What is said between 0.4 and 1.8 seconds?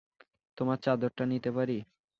তোমার চাদরটা নিতে পারি?